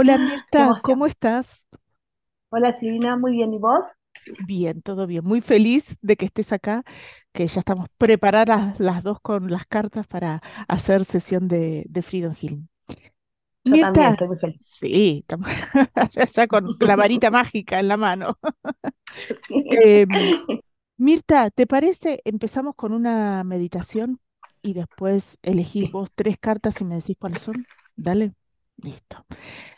[0.00, 1.66] Hola Mirta, ¿cómo estás?
[2.50, 3.54] Hola Silvina, muy bien.
[3.54, 3.84] ¿Y vos?
[4.38, 5.24] Bien, todo bien.
[5.24, 6.84] Muy feliz de que estés acá,
[7.32, 12.34] que ya estamos preparadas las dos con las cartas para hacer sesión de, de Freedom
[12.34, 12.68] Healing.
[13.64, 14.60] Yo también estoy muy feliz.
[14.60, 15.24] sí,
[16.34, 18.38] ya, con la varita mágica en la mano.
[19.70, 20.34] Em,
[20.98, 22.22] Mirta, ¿te parece?
[22.26, 24.20] Empezamos con una meditación
[24.62, 27.68] y después elegís vos tres cartas y me decís cuáles son.
[27.96, 28.34] Dale.
[28.78, 29.26] Listo.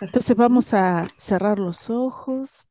[0.00, 2.68] Entonces vamos a cerrar los ojos,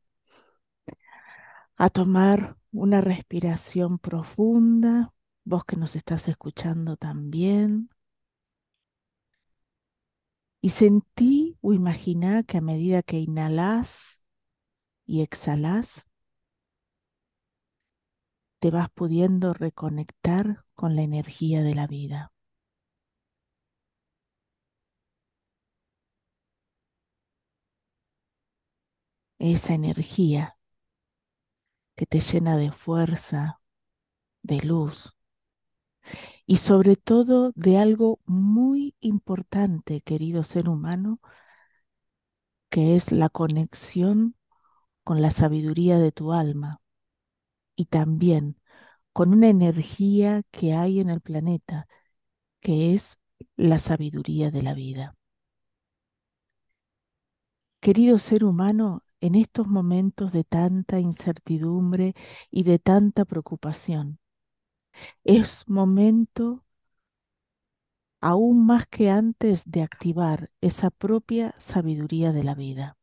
[1.75, 5.13] a tomar una respiración profunda,
[5.44, 7.89] vos que nos estás escuchando también.
[10.61, 14.21] Y sentí o imaginá que a medida que inhalás
[15.05, 16.05] y exhalás,
[18.59, 22.31] te vas pudiendo reconectar con la energía de la vida.
[29.40, 30.56] Esa energía
[31.95, 33.62] que te llena de fuerza,
[34.44, 35.16] de luz
[36.45, 41.20] y sobre todo de algo muy importante, querido ser humano,
[42.70, 44.36] que es la conexión
[45.04, 46.82] con la sabiduría de tu alma
[47.76, 48.58] y también
[49.14, 51.88] con una energía que hay en el planeta,
[52.62, 53.20] que es
[53.58, 55.17] la sabiduría de la vida.
[57.82, 62.15] Querido ser humano, en estos momentos de tanta incertidumbre
[62.52, 64.19] y de tanta preocupación,
[65.23, 66.65] es momento
[68.21, 72.99] aún más que antes de activar esa propia sabiduría de la vida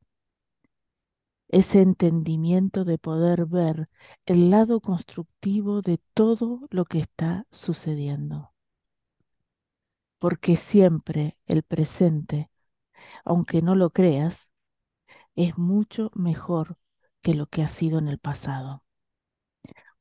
[1.49, 3.89] ese entendimiento de poder ver
[4.27, 8.53] el lado constructivo de todo lo que está sucediendo.
[10.19, 12.51] Porque siempre el presente,
[13.25, 14.49] aunque no lo creas,
[15.37, 16.79] es mucho mejor
[17.23, 18.83] que lo que ha sido en el pasado.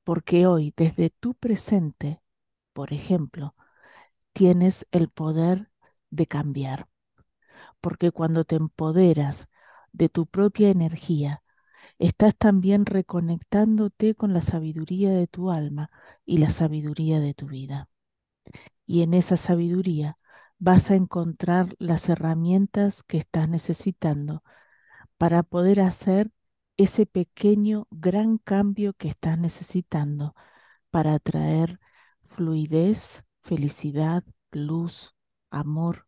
[0.04, 2.22] Porque hoy, desde tu presente,
[2.74, 3.56] por ejemplo,
[4.34, 5.70] tienes el poder
[6.12, 6.88] de cambiar.
[7.82, 9.48] Porque cuando te empoderas
[9.94, 11.44] de tu propia energía,
[12.00, 15.92] estás también reconectándote con la sabiduría de tu alma
[16.26, 17.90] y la sabiduría de tu vida.
[18.86, 20.18] Y en esa sabiduría
[20.60, 24.44] vas a encontrar las herramientas que estás necesitando
[25.18, 26.32] para poder hacer
[26.78, 30.36] ese pequeño, gran cambio que estás necesitando
[30.92, 31.80] para traer
[32.26, 35.16] fluidez, felicidad, luz,
[35.50, 36.06] amor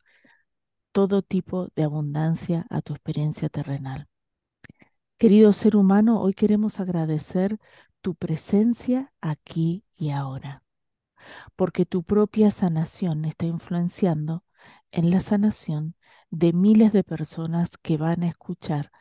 [0.98, 4.08] todo tipo de abundancia a tu experiencia terrenal.
[5.20, 7.60] Querido ser humano, hoy queremos agradecer
[8.02, 10.64] tu presencia aquí y ahora,
[11.56, 14.44] porque tu propia sanación está influenciando
[14.90, 15.96] en la sanación
[16.30, 18.92] de miles de personas que van a escuchar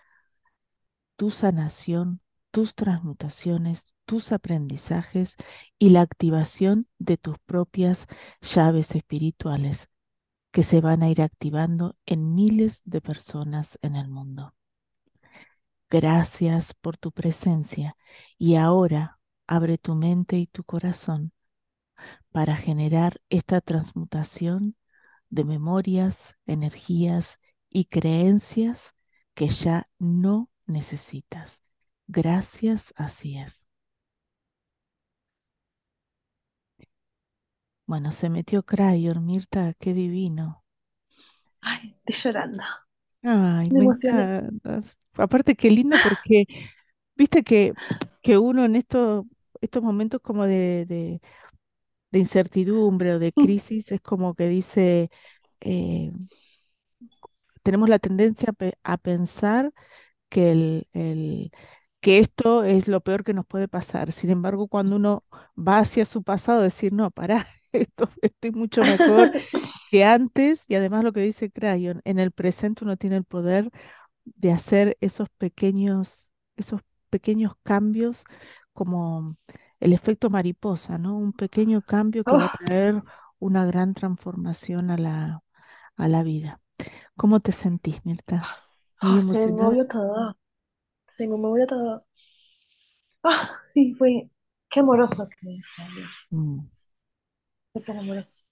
[1.16, 2.20] tu sanación,
[2.50, 5.36] tus transmutaciones, tus aprendizajes
[5.78, 8.06] y la activación de tus propias
[8.40, 9.88] llaves espirituales
[10.52, 14.54] que se van a ir activando en miles de personas en el mundo.
[15.90, 17.96] Gracias por tu presencia
[18.38, 21.32] y ahora abre tu mente y tu corazón
[22.32, 24.76] para generar esta transmutación
[25.30, 27.38] de memorias, energías
[27.68, 28.94] y creencias
[29.34, 31.62] que ya no necesitas.
[32.06, 33.66] Gracias, así es.
[37.86, 40.64] Bueno, se metió Crayon, Mirta, qué divino.
[41.60, 42.62] Ay, estoy llorando.
[43.22, 44.98] Ay, me, encantas.
[45.14, 46.46] Aparte, qué lindo porque,
[47.14, 47.74] viste que,
[48.22, 49.24] que uno en estos,
[49.60, 51.20] estos momentos como de, de,
[52.18, 53.42] incertidumbre o de mm.
[53.44, 55.10] crisis es como que dice,
[55.60, 56.12] eh,
[57.62, 58.52] tenemos la tendencia
[58.84, 59.72] a, pensar
[60.28, 61.50] que el, el,
[62.00, 64.12] que esto es lo peor que nos puede pasar.
[64.12, 65.24] Sin embargo, cuando uno
[65.58, 69.32] va hacia su pasado, decir, no, pará, esto, estoy mucho mejor
[69.90, 73.70] que antes, y además lo que dice Crayon, en el presente uno tiene el poder
[74.24, 76.80] de hacer esos pequeños, esos
[77.10, 78.24] pequeños cambios
[78.72, 79.36] como
[79.80, 81.16] el efecto mariposa, ¿no?
[81.18, 83.04] Un pequeño cambio que va a traer
[83.38, 85.42] una gran transformación a la,
[85.96, 86.60] a la vida.
[87.16, 88.52] ¿Cómo te sentís, Mirta?
[89.00, 89.52] Muy se me emocionada.
[89.52, 90.36] movió todo,
[91.16, 92.06] se me movió todo.
[93.22, 94.30] Ah, sí, fue,
[94.70, 96.68] qué amoroso que salió, Mm,
[97.86, 98.44] tan amoroso.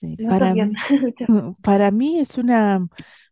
[0.00, 0.18] sí.
[0.18, 0.72] Notas Para mí,
[1.62, 2.88] para mí es una,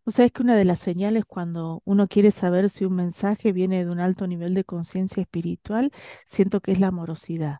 [0.08, 3.52] o sea, es que una de las señales cuando uno quiere saber si un mensaje
[3.52, 5.93] viene de un alto nivel de conciencia espiritual,
[6.25, 7.58] siento que es la amorosidad,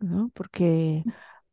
[0.00, 0.30] ¿no?
[0.34, 1.04] Porque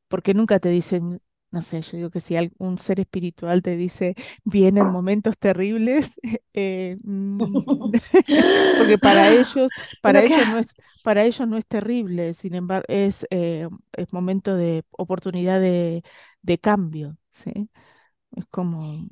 [0.09, 4.15] porque nunca te dicen, no sé, yo digo que si algún ser espiritual te dice,
[4.45, 6.11] vienen momentos terribles,
[6.53, 7.39] eh, mm,
[8.77, 9.69] porque para ellos,
[10.01, 10.67] para ellos no es,
[11.03, 16.03] para ellos no es terrible, sin embargo, es, eh, es momento de oportunidad de,
[16.41, 17.69] de cambio, ¿sí?
[18.37, 19.09] Es como,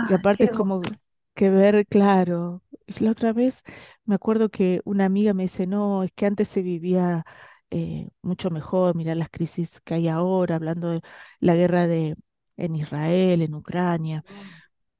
[0.00, 0.96] y Ah, aparte es como
[1.34, 2.62] que ver, claro.
[3.00, 3.62] La otra vez
[4.04, 7.24] me acuerdo que una amiga me dice, no, es que antes se vivía
[7.70, 11.02] eh, mucho mejor, mira las crisis que hay ahora, hablando de
[11.40, 12.16] la guerra de
[12.56, 14.24] en Israel, en Ucrania.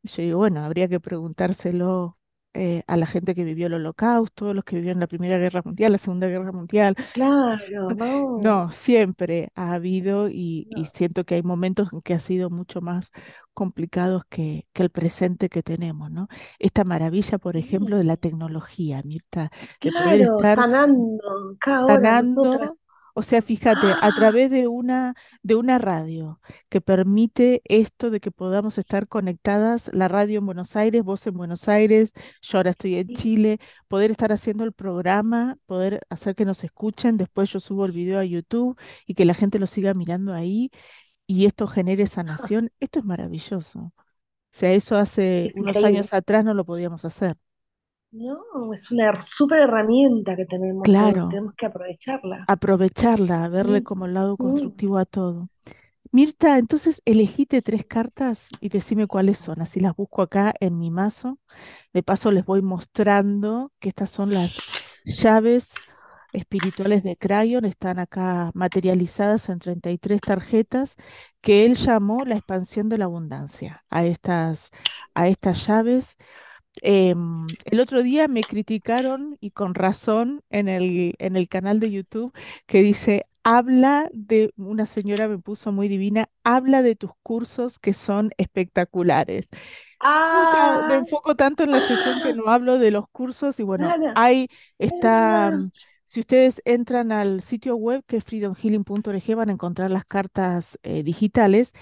[0.02, 2.17] Y Yo digo, bueno, habría que preguntárselo
[2.54, 5.92] eh, a la gente que vivió el Holocausto, los que vivieron la Primera Guerra Mundial,
[5.92, 6.96] la Segunda Guerra Mundial.
[7.12, 7.58] Claro,
[7.96, 12.80] no, No, siempre ha habido y, siento que hay momentos en que ha sido mucho
[12.80, 13.10] más
[13.54, 16.28] complicados que, que el presente que tenemos, ¿no?
[16.58, 19.50] Esta maravilla, por ejemplo, de la tecnología, Mirta,
[19.82, 22.78] de poder Claro, estar sanando sanando,
[23.18, 28.20] o sea, fíjate, a Ah, través de una, de una radio que permite esto de
[28.20, 32.12] que podamos estar conectadas, la radio en Buenos Aires, vos en Buenos Aires,
[32.42, 33.10] yo ahora estoy en.
[33.12, 37.92] Chile, poder estar haciendo el programa, poder hacer que nos escuchen, después yo subo el
[37.92, 40.70] video a YouTube y que la gente lo siga mirando ahí
[41.26, 43.80] y esto genere sanación, esto es maravilloso.
[43.80, 43.94] O
[44.58, 47.36] sea, eso hace unos años atrás no lo podíamos hacer.
[48.10, 52.44] No, es una súper herramienta que tenemos Claro, tenemos que aprovecharla.
[52.46, 54.36] aprovecharla, verle Mm, como el lado mm.
[54.36, 55.50] constructivo a todo.
[56.10, 59.60] Mirta, entonces elegite tres cartas y decime cuáles son.
[59.60, 61.38] Así las busco acá en mi mazo.
[61.92, 64.56] De paso les voy mostrando que estas son las
[65.04, 65.74] llaves
[66.32, 67.66] espirituales de Crayon.
[67.66, 70.96] Están acá materializadas en 33 tarjetas
[71.42, 74.70] que él llamó la expansión de la abundancia a estas,
[75.14, 76.16] a estas llaves.
[76.82, 81.90] Em, el otro día me criticaron y con razón en el, en el canal de
[81.90, 82.32] YouTube
[82.66, 87.94] que dice, habla de, una señora me puso muy divina, habla de tus cursos que
[87.94, 89.48] son espectaculares.
[89.50, 89.60] Me
[90.00, 94.48] Ah, enfoco tanto en la sesión que no hablo de los cursos y bueno, ahí
[94.78, 95.52] es está,
[96.08, 101.02] si ustedes entran al sitio web que es freedomhealing.org van a encontrar las cartas eh,
[101.02, 101.72] digitales,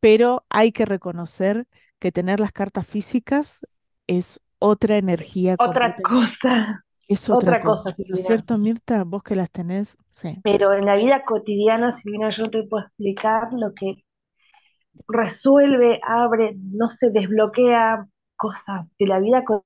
[0.00, 1.66] pero hay que reconocer
[1.98, 3.60] que tener las cartas físicas
[4.06, 7.94] es otra energía Otra cosa, es otra otra cosa.
[7.94, 9.04] cosa, ¿No es cierto, Mirta?
[9.04, 10.44] Vos que las tenés, sí.
[10.44, 14.04] Pero en la vida cotidiana, Silvina, yo no te puedo explicar lo que
[15.08, 18.06] resuelve, abre, no se desbloquea
[18.36, 19.64] cosas de la vida co-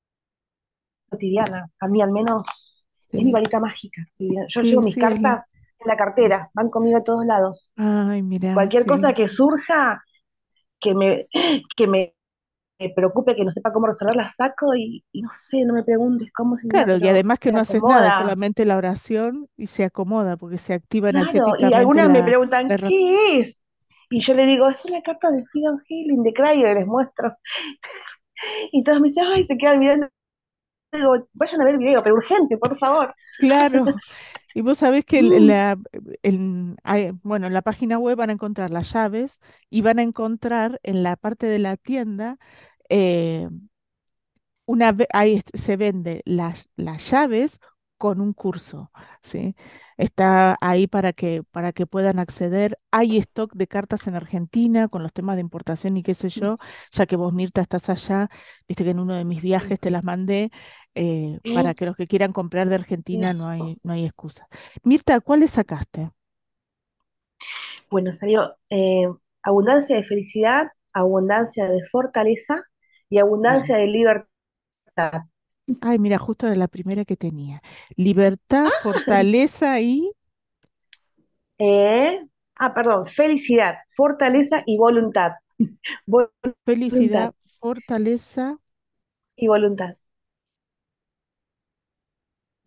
[1.11, 1.69] cotidiana.
[1.81, 4.03] A mí al menos es mi varita mágica.
[4.49, 5.45] Yo sí, llevo mis cartas
[5.79, 7.71] en la cartera, van conmigo a todos lados.
[7.77, 10.03] Ay, mira, Cualquier cosa que surja,
[10.81, 11.27] que me,
[11.77, 12.15] que me
[12.95, 16.31] preocupe, que no sepa cómo resolver, la saco y, y no sé, no me preguntes
[16.33, 19.85] cómo, Silvina, Claro, y además que se no haces nada, solamente la oración y se
[19.85, 22.69] acomoda porque se activa Claro, y energéticamente algunas me la, preguntan.
[22.69, 23.61] ¿qué es?
[24.11, 27.37] Y yo le digo, es una carta de Freedom Healing de Crayo, y les muestro.
[28.71, 30.09] Y todos me dicen, ay, se quedan mirando.
[30.93, 33.13] Digo, vayan a ver el video, pero urgente, por favor.
[33.41, 33.85] Claro,
[34.59, 35.79] y vos sabés que el- Mm, la,
[37.23, 41.03] bueno, en la página web van a encontrar las llaves y van a encontrar en
[41.03, 42.39] la parte de la tienda
[42.89, 43.49] eh,
[44.67, 47.61] una ahí se vende las, las llaves
[47.97, 49.57] con un curso, ¿sí?
[49.97, 52.79] Está ahí para que, para que puedan acceder.
[52.93, 56.49] Hay stock de cartas en Argentina con los temas de importación y qué sé mm,
[56.49, 56.57] yo,
[56.93, 58.31] ya que vos, Mirta, estás allá,
[58.69, 60.51] viste que en uno de mis viajes te las mandé,
[60.99, 64.49] eh, para que los que quieran comprar de Argentina no hay, no hay excusa.
[64.85, 66.11] Mirta, ¿cuáles sacaste?
[67.91, 69.07] Bueno, salió eh,
[69.43, 72.63] abundancia de felicidad, abundancia de fortaleza
[73.11, 74.29] y abundancia de libertad.
[75.81, 77.63] Ay, mira, justo era la primera que tenía.
[77.97, 80.11] Libertad, fortaleza y
[81.59, 82.21] Eh,
[82.57, 85.33] ah, perdón, felicidad, fortaleza y voluntad.
[86.07, 88.59] Voluntad felicidad, fortaleza.
[89.37, 89.97] y voluntad.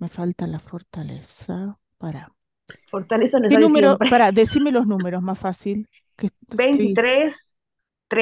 [0.02, 1.78] Me falta la fortaleza.
[1.98, 2.34] Para.
[2.90, 3.98] Fortaleza le ¿Qué número?
[3.98, 5.88] Para, decime los números más fácil.
[6.18, 6.58] Que est- estoy.
[6.58, 7.34] 23,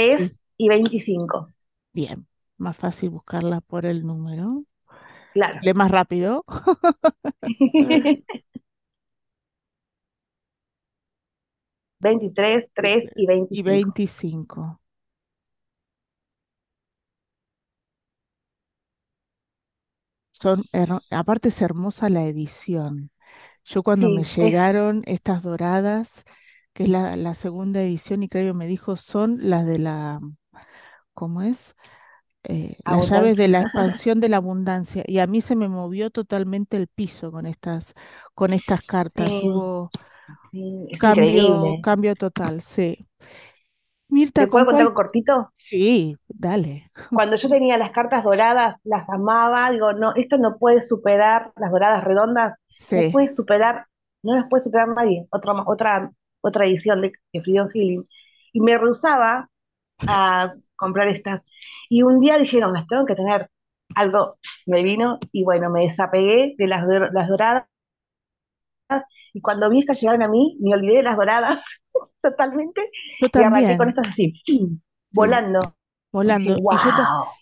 [0.09, 1.50] Sí, 3 y 25.
[1.93, 2.27] bien.
[2.57, 4.65] Más fácil buscarla por el número.
[5.33, 5.53] Claro.
[5.55, 6.43] Sale más rápido.
[12.01, 13.63] 23, 3 y y 25.
[13.63, 14.79] 25.
[20.39, 20.63] Son,
[21.12, 23.12] aparte es hermosa la edición.
[23.65, 26.24] Yo cuando me es llegaron estas doradas,
[26.74, 30.19] que es la, la segunda edición, y creo que me dijo, son las de la,
[31.13, 31.75] ¿cómo es?
[32.43, 35.03] Eh, las llaves de la expansión de la abundancia.
[35.08, 37.93] Y a mí se me movió totalmente el piso con estas,
[38.36, 39.41] con estas cartas.
[39.41, 39.93] Sí, Hubo
[40.51, 41.79] sí, cambio, increíble.
[41.81, 43.08] cambio total, sí.
[44.10, 45.54] Mirta, ¿Te ¿con puedo contar un cortito?
[45.54, 46.92] Sí, dale.
[47.12, 51.72] Cuando yo tenía las cartas doradas, las amaba, digo, no, esto no puede superar, las
[51.72, 52.58] doradas redondas,
[52.92, 53.88] no Sí, puede superar,
[54.24, 56.12] no las puede superar nadie, otra, otra,
[56.42, 58.08] otra edición de, de Freedom Healing.
[58.54, 59.50] Y me rehusaba
[60.08, 61.42] a comprar estas.
[61.89, 63.50] Y un día dije, no, las tengo que tener.
[63.96, 64.38] Algo
[64.68, 67.66] me vino y bueno, me desapegué de las, las doradas
[69.34, 71.63] y cuando vi que llegaron a mí, me olvidé de las doradas
[72.22, 74.34] totalmente yo y arranqué con también, estas así,
[75.12, 75.60] sí, volando.
[76.24, 76.58] Dije, volando.
[76.70, 76.92] Y yo,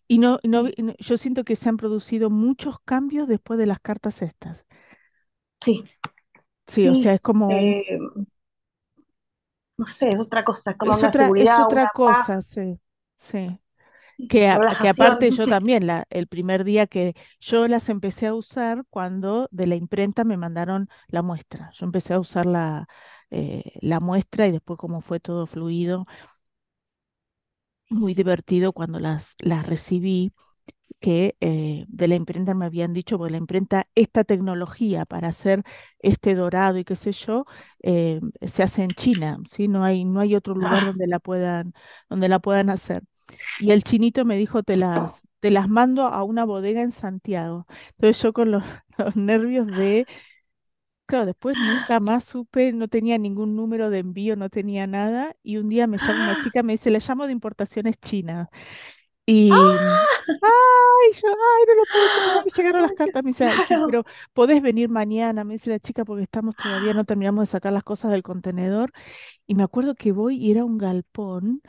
[0.08, 0.66] y no, no
[1.00, 4.66] yo siento que se han producido muchos cambios después de las cartas estas.
[5.64, 5.84] Sí,
[6.68, 8.00] Sí, o sea, es como eh,
[9.78, 12.44] no sé, es otra cosa, es como es una otra, es otra una cosa, paz,
[12.44, 12.80] sí,
[13.18, 13.60] sí.
[14.28, 18.36] Que, a- que aparte yo también, la, el primer día que yo las empecé a
[18.36, 21.72] usar cuando de la imprenta me mandaron la muestra.
[21.74, 22.88] Yo empecé a usar la,
[23.32, 26.06] eh, la muestra y después como fue todo fluido,
[27.90, 30.32] muy divertido cuando las, las recibí,
[31.02, 35.64] que eh, de la imprenta me habían dicho, porque la imprenta, esta tecnología para hacer
[36.00, 37.46] este dorado y qué sé yo,
[37.84, 39.68] eh, se hace en China, ¿sí?
[39.68, 41.74] No hay, no hay otro lugar Ah, donde la puedan,
[42.10, 43.04] donde la puedan hacer.
[43.60, 47.68] Y el chinito me dijo, te las, te las mando a una bodega en Santiago.
[47.92, 48.64] Entonces yo con los,
[48.98, 50.08] los nervios de,
[51.08, 55.36] claro, después nunca más supe, no tenía ningún número de envío, no tenía nada.
[55.44, 58.48] Y un día me llama una chica, me dice, le llamo de importaciones chinas.
[59.26, 63.24] Y, ay, yo, ay, no lo puedo creer, llegaron las cartas.
[63.24, 66.94] Me dice, sí, claro, pero podés venir mañana, me dice la chica, porque estamos todavía,
[66.94, 68.92] no terminamos de sacar las cosas del contenedor.
[69.48, 71.62] Y me acuerdo que voy y era un galpón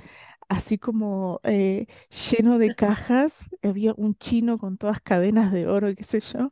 [0.48, 1.86] así como eh,
[2.30, 6.50] lleno de cajas, había un chino con todas cadenas de oro y qué sé yo,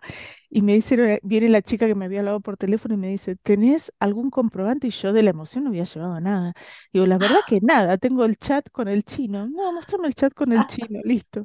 [0.56, 3.08] y me dice, eh, viene la chica que me había hablado por teléfono y me
[3.08, 4.86] dice, ¿tenés algún comprobante?
[4.86, 6.54] Y yo de la emoción no había llevado nada.
[6.94, 9.46] Digo, la verdad que nada, tengo el chat con el chino.
[9.50, 11.44] No, mostrame el chat con el chino, listo.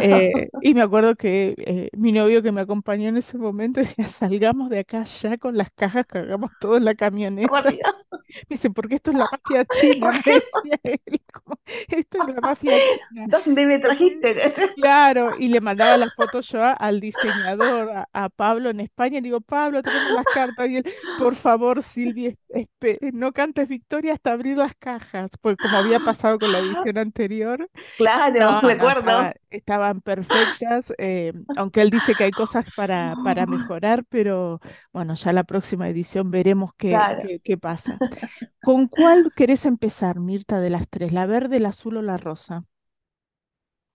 [0.00, 4.08] Eh, y me acuerdo que eh, mi novio que me acompañó en ese momento decía,
[4.08, 7.62] salgamos de acá ya con las cajas, cargamos todo en la camioneta.
[8.48, 12.40] Me dice, porque esto es la mafia china, me decía él, como, esto es la
[12.40, 13.26] mafia china.
[13.28, 14.52] ¿dónde me trajiste?
[14.74, 19.20] claro, y le mandaba la foto yo al diseñador, a, a Pablo en España, y
[19.22, 20.84] le digo, Pablo, tenemos las cartas, y él,
[21.16, 26.38] por favor, Silvia, espe- no cantes victoria hasta abrir las cajas, pues como había pasado
[26.40, 32.24] con la edición anterior, Claro, no, no, estaba, estaban perfectas, eh, aunque él dice que
[32.24, 34.60] hay cosas para, para mejorar, pero
[34.92, 38.00] bueno, ya la próxima edición veremos qué, claro, qué, qué pasa.
[38.62, 41.12] ¿Con cuál querés empezar, Mirta, de las tres?
[41.12, 42.64] ¿La verde, el azul o la rosa?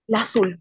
[0.06, 0.60] la azul.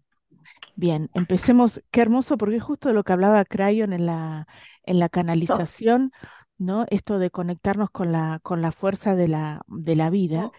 [0.75, 1.81] Bien, empecemos.
[1.91, 4.47] Qué hermoso, porque es justo de lo que hablaba Crayon en la,
[4.83, 6.11] en la canalización,
[6.57, 6.85] ¿no?
[6.89, 10.51] Esto de conectarnos con la, con la fuerza de la, de la vida.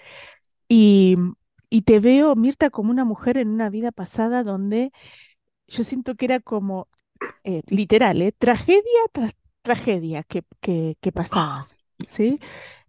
[0.69, 1.17] Y,
[1.71, 4.93] y te veo, Mirta, como una mujer en una vida pasada donde
[5.69, 6.89] yo siento que era como,
[7.45, 8.33] eh, literal, ¿eh?
[8.33, 12.41] Tragedia tras tragedia que, que, que pasabas, ¿sí?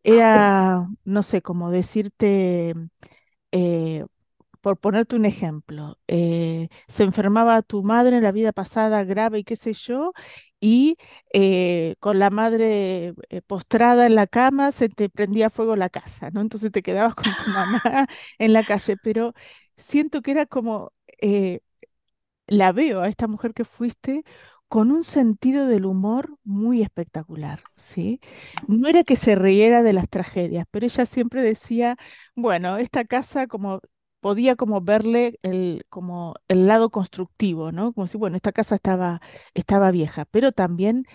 [0.03, 2.75] Era, no sé, como decirte
[3.51, 4.05] eh,
[4.63, 9.43] por ponerte un ejemplo, eh, se enfermaba tu madre en la vida pasada grave y
[9.43, 10.13] qué sé yo,
[10.61, 10.97] y
[11.33, 16.31] eh, con la madre eh, postrada en la cama se te prendía fuego la casa,
[16.31, 16.39] ¿no?
[16.41, 17.81] Entonces te quedabas con tu mamá
[18.39, 19.33] en la calle, pero
[19.75, 20.93] siento que era como,
[22.47, 24.23] la veo a esta mujer que fuiste
[24.67, 28.19] con un sentido del humor muy espectacular, ¿sí?
[28.67, 31.97] No era que se riera de las tragedias, pero ella siempre decía,
[32.35, 33.81] bueno, esta casa como
[34.23, 37.93] podía como verle el, como el lado constructivo, ¿no?
[37.93, 39.21] Como si, bueno, esta casa estaba,
[39.55, 41.05] estaba vieja, pero también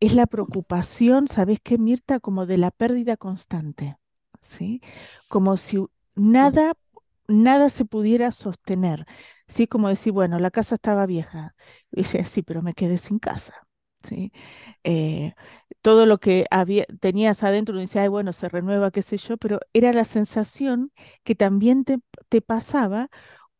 [0.00, 2.20] es la preocupación, ¿sabes qué, Mirta?
[2.20, 3.96] Como de la pérdida constante,
[4.42, 4.82] ¿sí?
[5.28, 6.74] Como si u- nada,
[7.28, 9.06] nada se pudiera sostener,
[9.48, 9.66] ¿sí?
[9.66, 11.54] Como decir, bueno, la casa estaba vieja.
[11.92, 13.54] Y dice, sí, pero me quedé sin casa,
[14.04, 14.32] ¿sí?
[14.84, 15.34] Eh,
[15.82, 19.36] todo lo que había, tenías adentro, uno decía, ay, bueno, se renueva, qué sé yo,
[19.38, 20.92] pero era la sensación
[21.24, 23.10] que también te, te pasaba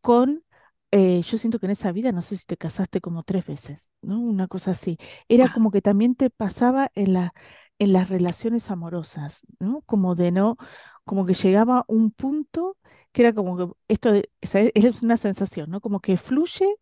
[0.00, 0.44] con,
[0.90, 3.88] eh, yo siento que en esa vida, no sé si te casaste como tres veces,
[4.02, 4.20] ¿no?
[4.20, 4.98] Una cosa así.
[5.28, 7.34] Era como que también te pasaba en la,
[7.78, 9.82] en las relaciones amorosas, ¿no?
[9.82, 10.56] Como de no,
[11.04, 12.76] como que llegaba un punto
[13.12, 14.30] que era como que esto de-
[14.74, 15.80] es una sensación, ¿no?
[15.80, 16.76] Como que fluye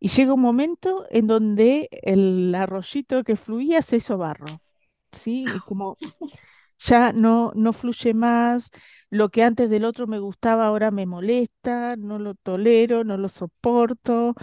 [0.00, 4.62] y llega un momento en donde el arroyito que fluía se hizo barro,
[5.12, 5.44] ¿sí?
[5.54, 5.96] Y como
[6.78, 8.70] ya no, no fluye más,
[9.10, 13.28] lo que antes del otro me gustaba ahora me molesta, no lo tolero, no lo
[13.28, 14.34] soporto.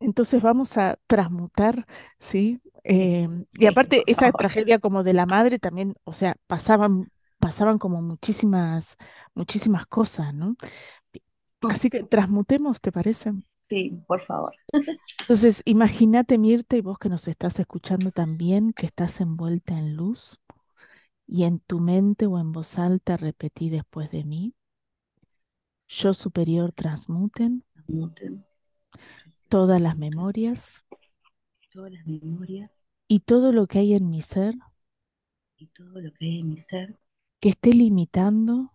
[0.00, 1.86] Entonces vamos a transmutar,
[2.18, 2.60] ¿sí?
[2.84, 8.02] Em, y aparte, esa tragedia como de la madre también, o sea, pasaban, pasaban como
[8.02, 8.96] muchísimas,
[9.34, 10.56] muchísimas cosas, ¿no?
[11.60, 13.32] Así que transmutemos, ¿te parece?
[13.68, 14.54] Sí, por favor.
[15.20, 20.38] Entonces, imagínate, Mirta, y vos que nos estás escuchando también, que estás envuelta en luz
[21.26, 24.54] y en tu mente o en voz alta repetí después de mí,
[25.88, 28.44] yo superior transmuten Transmuten
[29.48, 30.84] todas las memorias
[31.70, 32.70] todas las memorias
[33.08, 34.54] y todo lo que hay en mi ser
[35.56, 36.98] y todo lo que hay en mi ser
[37.40, 38.72] que esté limitando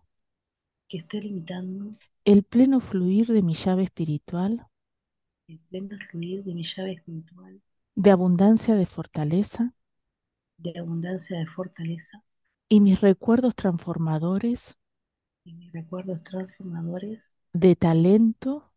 [0.88, 4.66] que esté limitando el pleno fluir de mi llave espiritual,
[5.48, 7.60] el pleno fluir de mi llave espiritual.
[7.94, 9.74] De abundancia de fortaleza.
[10.58, 12.22] De abundancia de fortaleza.
[12.68, 14.76] Y mis recuerdos transformadores.
[15.44, 17.32] Y mis recuerdos transformadores.
[17.54, 18.70] De talento,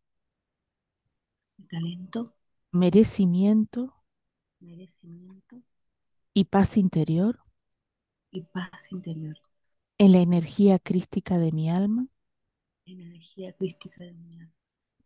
[1.58, 2.34] de talento,
[2.72, 3.94] merecimiento.
[4.60, 5.62] Merecimiento.
[6.34, 7.40] Y paz interior.
[8.32, 9.38] Y paz interior,
[9.98, 12.08] en la energía crística de mi alma.
[12.86, 14.54] En la energía crística de mi alma,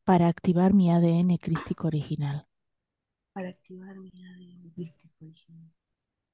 [0.05, 2.47] para activar mi ADN crístico original.
[3.33, 5.71] para activar mi ADN crístico original.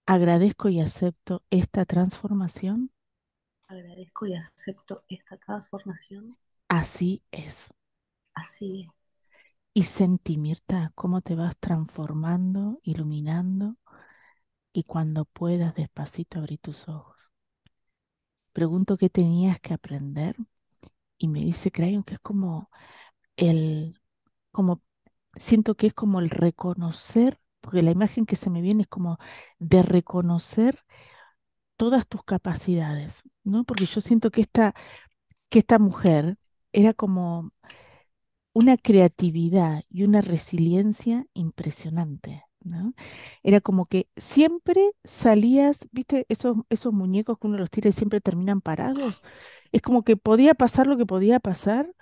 [0.06, 2.92] Agradezco y acepto esta transformación.
[3.68, 6.38] Agradezco y acepto esta transformación.
[6.70, 7.68] Así es.
[8.34, 8.90] Así es.
[9.74, 13.76] Y sentí, Mirta, cómo te vas transformando, iluminando
[14.74, 17.18] y cuando puedas despacito abrí tus ojos.
[18.54, 20.36] Pregunto qué tenías que aprender
[21.18, 22.70] y me dice Crayon que es como
[23.42, 24.02] el,
[24.52, 24.82] como,
[25.36, 29.18] siento que es como el reconocer, porque la imagen que se me viene es como
[29.60, 30.84] de reconocer
[31.78, 33.64] todas tus capacidades, ¿no?
[33.64, 34.76] Porque yo siento que esta,
[35.50, 36.38] que esta mujer
[36.74, 37.52] era como
[38.54, 42.94] una creatividad y una resiliencia impresionante, ¿no?
[43.44, 46.26] Era como que siempre salías, ¿viste?
[46.30, 49.24] Esos, esos muñecos que uno los tira y siempre terminan parados.
[49.72, 51.94] Es como que podía pasar lo que podía pasar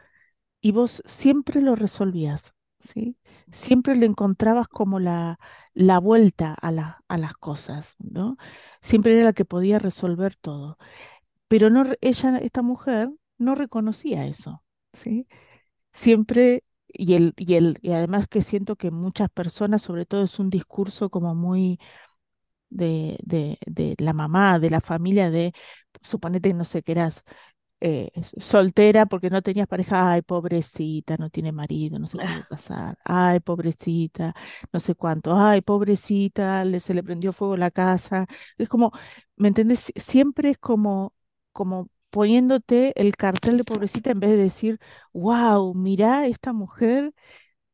[0.62, 3.18] y vos siempre lo resolvías, ¿sí?
[3.52, 5.40] Siempre le encontrabas como la,
[5.74, 8.38] la vuelta a, la- a las cosas, ¿no?
[8.82, 10.78] Siempre era la que podía resolver todo.
[11.48, 15.28] Pero no, ella, esta mujer, no reconocía eso, ¿sí?
[15.94, 20.40] Siempre, y, el, y, el, y además que siento que muchas personas, sobre todo es
[20.40, 21.80] un discurso como muy
[22.70, 25.54] de, de, de la mamá, de la familia, de,
[26.02, 27.24] suponete no sé, que eras
[27.82, 32.50] eh, soltera porque no tenías pareja, ay, pobrecita, no tiene marido, no se pudo Ah,
[32.50, 34.34] casar, ay, pobrecita,
[34.74, 38.28] no sé cuánto, ay, pobrecita, le, se le prendió fuego la casa.
[38.58, 38.92] Es como,
[39.36, 39.80] ¿me entendés?
[39.90, 41.14] Sie- Siempre es como,
[41.52, 44.80] como poniéndote el cartel de pobrecita en vez de decir,
[45.14, 47.14] wow, mirá esta mujer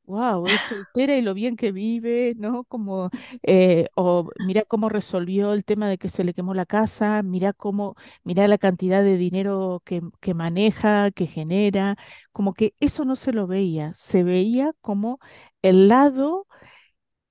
[0.08, 2.64] Wow, es soltera y lo bien que vive, ¿no?
[2.66, 3.10] Como,
[3.42, 7.54] eh, o mira cómo resolvió el tema de que se le quemó la casa, mira
[7.54, 11.98] cómo, mira la cantidad de dinero que, que maneja, que genera,
[12.32, 15.20] como que eso no se lo veía, se veía como
[15.64, 16.46] el lado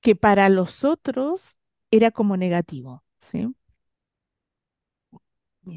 [0.01, 1.57] que para los otros
[1.91, 3.55] era como negativo, ¿sí?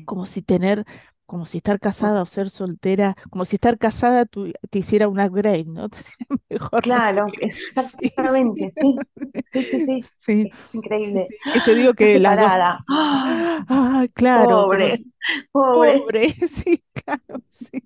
[0.05, 0.85] Como si tener,
[1.27, 5.19] como si estar casada o ser soltera, como si estar casada tu- te hiciera un
[5.21, 5.89] upgrade, ¿no?
[6.49, 7.39] Mejor, no sé Claro, sí.
[7.41, 9.03] exactamente, sí.
[9.53, 10.09] Sí, sí, sí.
[10.19, 11.35] Sí, Es increíble.
[11.65, 12.77] yo digo que dos, separada.
[12.87, 13.65] ¡Ah!
[13.69, 15.03] ah, claro, Pobre,
[15.51, 16.05] pobre.
[16.05, 17.83] pobre, sí, claro, sí,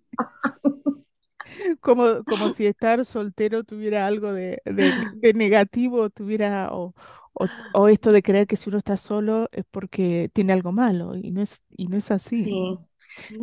[1.81, 6.93] como, como si estar soltero tuviera algo de, de negativo, tuviera, o,
[7.33, 11.15] o, o esto de creer que si uno está solo es porque tiene algo malo,
[11.17, 12.49] y no es, y no es así.
[12.49, 12.79] Sí.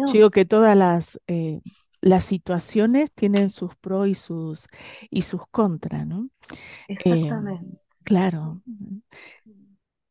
[0.07, 1.61] Yo No, digo que todas las, eh,
[2.00, 4.66] las situaciones tienen sus pros y sus,
[5.11, 6.31] y sus contras, ¿no?
[7.04, 7.78] Eh, exactamente.
[8.04, 8.62] claro.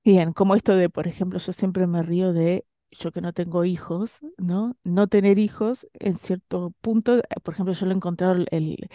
[0.04, 3.66] Bien, como esto de, por ejemplo, yo siempre me río de, yo que no tengo
[3.66, 4.78] hijos, ¿no?
[4.84, 8.90] No tener hijos en cierto punto, eh, por ejemplo, yo lo he encontrado el,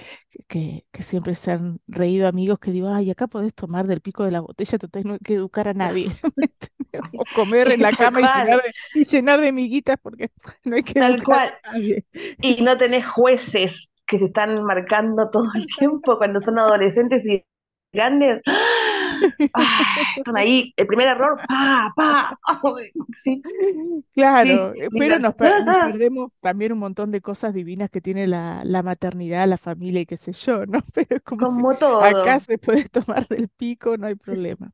[0.49, 4.25] que, que siempre se han reído amigos que digo, ay, acá podés tomar del pico
[4.25, 6.17] de la botella, total, no hay que educar a nadie.
[7.13, 10.31] O comer en la cama y llenar de, y llenar de miguitas porque
[10.65, 11.55] no hay que tal educar cual.
[11.65, 12.05] a nadie.
[12.41, 17.45] Y no tenés jueces que se están marcando todo el tiempo cuando son adolescentes y
[17.93, 18.43] grandes.
[18.47, 18.72] ¡Ah!
[19.55, 22.38] ah, están ahí, el primer error, pa, pa,
[23.22, 27.22] sí, sí, Claro, eh, pero nos, no, per- nos no, perdemos también un montón de
[27.22, 30.83] cosas divinas que tiene la, la maternidad, la familia y qué sé yo, ¿no?
[30.94, 34.72] Pero es como si como acá todo, se puede tomar del pico, no hay problema.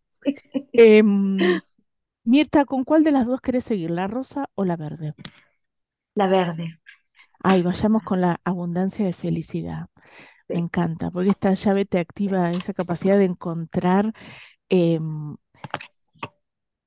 [0.76, 1.60] Em,
[2.24, 5.14] Mirta, ¿con cuál de las dos querés seguir, la rosa o la verde?
[6.14, 6.78] la verde,
[7.42, 9.88] Ay, vayamos con la abundancia de felicidad.
[10.52, 14.14] Me encanta, porque esta llave te activa esa capacidad de encontrar,
[14.70, 15.36] em,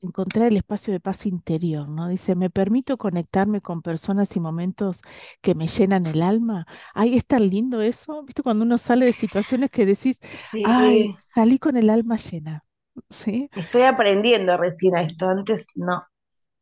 [0.01, 2.07] encontrar el espacio de paz interior, ¿no?
[2.07, 5.01] Dice, me permito conectarme con personas y momentos
[5.41, 6.65] que me llenan el alma.
[6.93, 8.41] Ay, es tan lindo eso, ¿viste?
[8.41, 10.19] Cuando uno sale de situaciones que decís,
[10.63, 12.65] ay, salí con el alma llena,
[13.09, 13.49] ¿sí?
[13.55, 16.03] estoy aprendiendo recién a esto, antes no,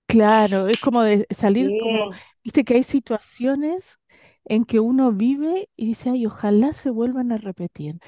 [0.08, 2.12] Claro, es como de salir como,
[2.44, 3.99] viste que hay situaciones
[4.50, 8.00] en que uno vive y dice, ay, ojalá se vuelvan a repetir.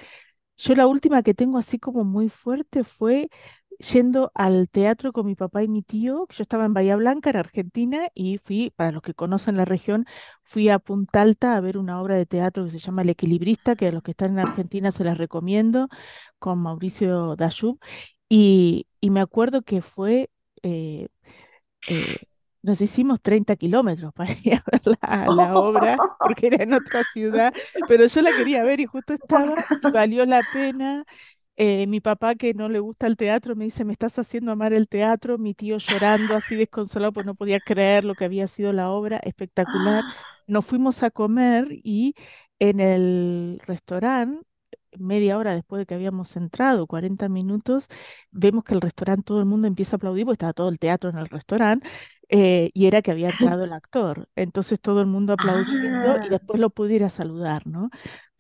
[0.58, 3.30] Yo la última que tengo así como muy fuerte fue
[3.80, 7.32] yendo al teatro con mi papá y mi tío, que yo estaba en Bahía Blanca,
[7.32, 10.06] en Argentina, y fui, para los que conocen la región,
[10.44, 13.76] fui a Punta Alta a ver una obra de teatro que se llama El Equilibrista,
[13.76, 15.88] que a los que están en Argentina se las recomiendo,
[16.40, 17.80] con Mauricio Dayub,
[18.30, 20.30] y, y me acuerdo que fue...
[20.64, 21.08] eh,
[21.88, 22.18] eh,
[22.62, 27.04] nos hicimos 30 kilómetros para ir a ver la, la obra, porque era en otra
[27.14, 27.54] ciudad,
[27.88, 31.06] pero yo la quería ver y justo estaba y valió la pena.
[31.58, 34.74] Eh, mi papá, que no le gusta el teatro, me dice, me estás haciendo amar
[34.74, 35.38] el teatro.
[35.38, 39.18] Mi tío llorando, así desconsolado, pues no podía creer lo que había sido la obra,
[39.18, 40.04] espectacular.
[40.48, 42.16] Nos fuimos a comer y
[42.60, 44.46] en el restaurante,
[44.98, 47.88] media hora después de que habíamos entrado, 40 minutos,
[48.32, 51.10] vemos que el restaurante, todo el mundo empieza a aplaudir, porque estaba todo el teatro
[51.10, 51.88] en el restaurante,
[52.30, 54.28] eh, y era que había entrado el actor.
[54.36, 57.90] Entonces todo el mundo aplaudiendo y ah, después lo pude ir a saludar, ¿no?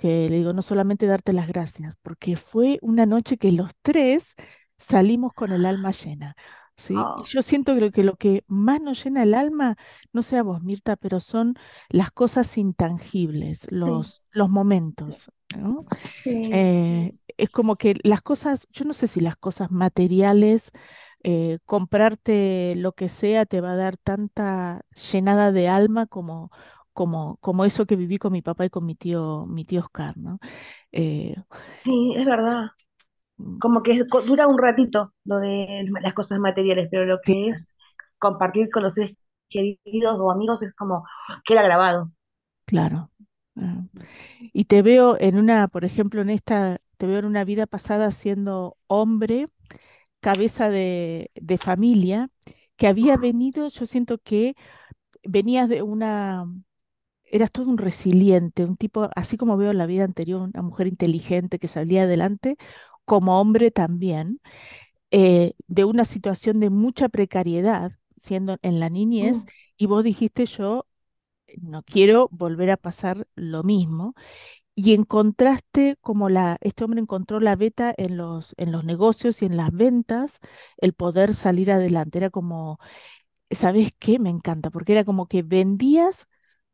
[0.01, 4.33] que le digo, no solamente darte las gracias, porque fue una noche que los tres
[4.79, 6.35] salimos con el alma llena,
[6.81, 7.07] ¿sí?
[7.07, 9.77] Oh, yo siento que lo que, lo que más nos llena el alma,
[10.13, 11.55] no sé a vos, Mirta, pero son
[11.89, 15.85] las cosas intangibles, sí, los, los momentos, ¿no?
[16.23, 20.71] sí, Eh, es como que las cosas, yo no sé si las cosas materiales,
[21.23, 26.51] eh, comprarte lo que sea te va a dar tanta llenada de alma como,
[26.93, 30.17] como, como eso que viví con mi papá y con mi tío, mi tío Oscar,
[30.17, 30.39] ¿no?
[30.91, 31.35] Eh,
[31.83, 32.67] sí, es verdad.
[33.59, 37.67] Como que dura un ratito lo de las cosas materiales, pero lo que es
[38.19, 39.15] compartir con los seres
[39.49, 41.05] queridos o amigos es como
[41.45, 42.11] queda grabado.
[42.65, 43.11] claro.
[43.57, 43.83] ah.
[44.53, 48.11] Y te veo en una, por ejemplo, en esta, te veo en una vida pasada
[48.11, 49.47] siendo hombre,
[50.21, 52.29] cabeza de, de familia,
[52.77, 54.55] que había venido, yo siento que
[55.23, 56.45] venías de una
[57.25, 60.87] eras todo un resiliente, un tipo, así como veo en la vida anterior, una mujer
[60.87, 62.57] inteligente que salía adelante,
[63.05, 64.41] como hombre también,
[65.11, 70.45] eh, de una situación de mucha precariedad, siendo en la niñez, Mm, y vos dijiste,
[70.45, 70.87] yo
[71.61, 74.15] no quiero volver a pasar lo mismo.
[74.75, 79.45] Y encontraste como la, este hombre encontró la beta en los, en los negocios y
[79.45, 80.39] en las ventas,
[80.77, 82.17] el poder salir adelante.
[82.19, 82.79] Era como,
[83.51, 84.19] ¿sabes qué?
[84.19, 86.27] Me encanta, porque era como que vendías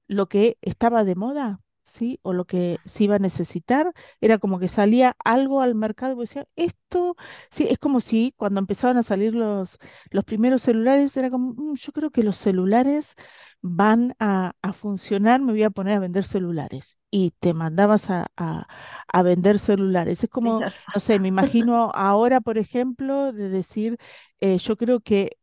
[0.07, 2.19] lo que estaba de moda, ¿sí?
[2.23, 6.15] O lo que se iba a necesitar, era como que salía algo al mercado y
[6.15, 7.15] vos decías, esto,
[7.51, 9.77] sí, es como si cuando empezaban a salir los,
[10.11, 13.15] los primeros celulares, era como, "Mm, yo creo que los celulares
[13.61, 16.97] van a, a funcionar, me voy a poner a vender celulares.
[17.11, 18.67] Y te mandabas a, a,
[19.07, 20.23] a vender celulares.
[20.23, 23.97] Es como, no sé, me imagino ahora, por ejemplo, de decir,
[24.39, 25.37] eh, yo creo que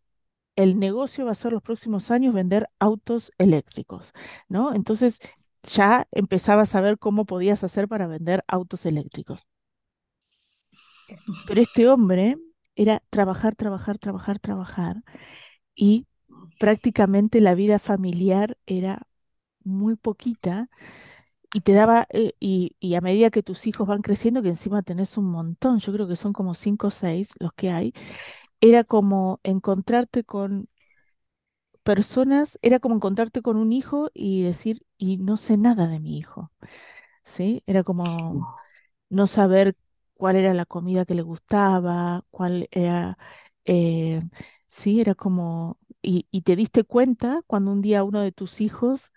[0.57, 4.13] el negocio va a ser los próximos años vender autos eléctricos,
[4.49, 4.75] ¿no?
[4.75, 5.19] Entonces
[5.65, 9.47] ya empezabas a ver cómo podías hacer para vender autos eléctricos.
[11.47, 12.37] Pero este hombre
[12.77, 14.97] era trabajar, trabajar, trabajar, trabajar
[15.75, 16.07] y
[16.59, 19.03] prácticamente la vida familiar era
[19.65, 20.71] muy poquita
[21.55, 24.83] y te daba, eh, y, y a medida que tus hijos van creciendo, que encima
[24.83, 27.95] tenés un montón, yo creo que son como cinco o seis los que hay,
[28.61, 30.69] era como encontrarte con
[31.85, 36.19] personas, era como encontrarte con un hijo y decir, y no sé nada de mi
[36.19, 36.53] hijo,
[37.25, 37.63] ¿sí?
[37.67, 38.49] Era como
[39.11, 39.77] no saber
[40.15, 43.19] cuál era la comida que le gustaba, cuál era,
[43.65, 44.23] eh,
[44.69, 49.13] sí, era como, y, y te diste cuenta cuando un día uno de tus hijos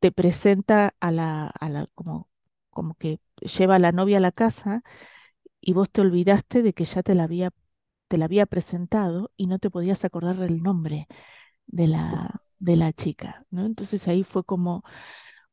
[0.00, 2.28] te presenta a la, a la, como,
[2.70, 3.20] como que
[3.58, 4.82] lleva a la novia a la casa
[5.60, 7.50] y vos te olvidaste de que ya te la había,
[8.08, 11.08] te la había presentado y no te podías acordar del nombre
[11.66, 13.66] de la, de la chica, ¿no?
[13.66, 14.84] Entonces ahí fue como,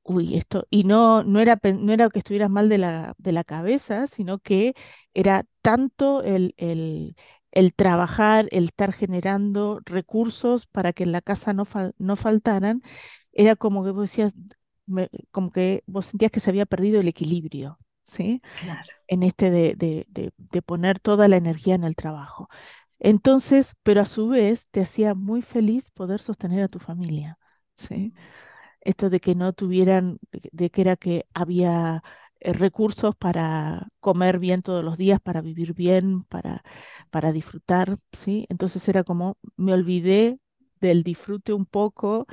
[0.04, 3.32] uy, esto, y no, no era, pen- no era que estuvieras mal de la, de
[3.32, 4.76] la cabeza, sino que
[5.14, 7.16] era tanto el, el,
[7.52, 12.82] el trabajar, el estar generando recursos para que en la casa no, fal- no faltaran,
[13.34, 14.34] era como que vos decías,
[14.86, 18.42] me- como que vos sentías que se había perdido el equilibrio, ¿sí?
[18.56, 22.50] claro, En este de, de, de, de poner toda la energía en el trabajo.
[23.04, 27.40] Entonces, pero a su vez te hacía muy feliz poder sostener a tu familia,
[27.78, 28.14] ¿sí?
[28.82, 30.20] esto de que no tuvieran,
[30.52, 32.04] de que era que había
[32.40, 36.64] eh, recursos para comer bien todos los días, para vivir bien, para,
[37.12, 38.46] para disfrutar, ¿sí?
[38.50, 40.40] Entonces era como, me olvidé
[40.82, 42.28] del disfrute un poco,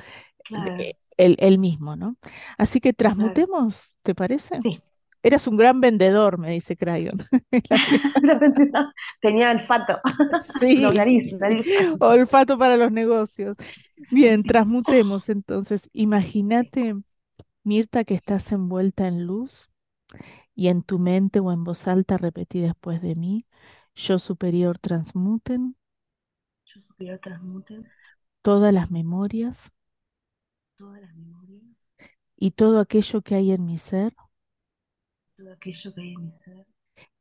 [0.53, 2.17] de- claro, el, el mismo, ¿no?
[2.57, 3.45] Así que claro.
[3.45, 4.63] transmutemos, ¿te parece?
[4.63, 4.81] Sí,
[5.23, 7.17] Eras un gran vendedor, me dice Crayon.
[9.21, 9.99] Tenía olfato,
[10.75, 11.65] no, Sí, nariz, nariz.
[11.99, 13.55] olfato para los negocios.
[14.09, 15.89] Bien, transmutemos entonces.
[15.93, 16.95] Imagínate,
[17.63, 19.69] Mirta, que estás envuelta en luz
[20.55, 23.45] y en tu mente o en voz alta repetí después de mí,
[23.95, 25.75] yo superior transmuten
[26.65, 27.83] Yo superior transmute
[28.43, 29.71] todas las memorias
[30.75, 31.63] todas las memorias,
[32.35, 34.13] y todo aquello que hay en mi ser
[35.41, 36.67] todo aquello que hay en mi ser,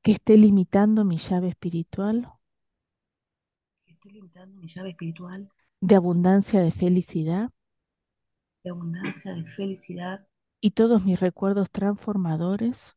[0.03, 2.31] que esté limitando mi llave espiritual.
[3.85, 5.51] Que esté limitando mi llave espiritual.
[5.81, 7.51] De abundancia de felicidad.
[8.63, 10.27] De abundancia, de felicidad.
[10.61, 12.97] Y todos mis recuerdos transformadores.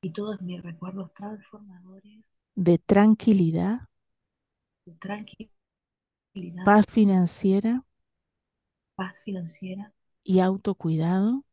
[0.00, 2.24] Y todos mis recuerdos transformadores.
[2.54, 3.88] De tranquilidad,
[4.84, 7.84] de tranquilidad, paz financiera.
[8.94, 9.92] Paz financiera.
[10.22, 11.44] Y autocuidado.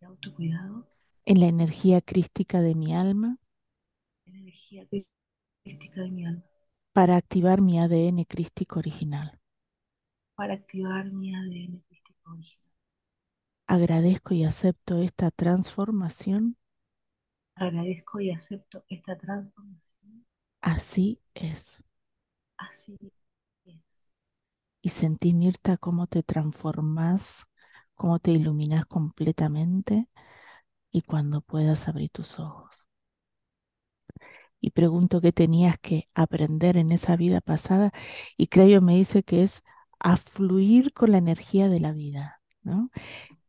[0.00, 0.86] Y autocuidado,
[1.26, 3.36] en la energía crística de mi alma
[4.26, 4.86] energía
[5.64, 6.44] crística de mi alma,
[6.94, 9.38] para activar mi ADN crístico original.
[10.36, 12.72] para activar mi ADN crístico original.
[13.66, 16.56] Agradezco y acepto esta transformación,
[17.56, 20.24] Agradezco y acepto esta transformación,
[20.62, 21.78] así es.
[22.56, 22.98] así
[23.64, 23.82] es.
[24.82, 27.44] Y sentí, Mirta, cómo te transformas,
[27.94, 30.08] cómo te iluminas completamente
[30.94, 32.70] y cuando puedas abrir tus ojos.
[34.60, 37.92] Y pregunto qué tenías que aprender en esa vida pasada
[38.36, 39.62] y Creo me dice que es
[39.98, 42.90] a fluir con la energía de la vida, ¿no?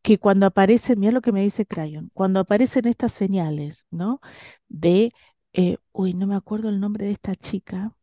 [0.02, 4.22] Que cuando aparece, mira lo que me dice Crayon, cuando aparecen estas señales, ¿no?
[4.70, 5.14] De,
[5.54, 7.96] eh, uy, no me acuerdo el nombre de esta chica,